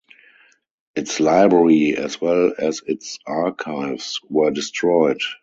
[0.95, 5.19] Its library as well as its archives were destroyed.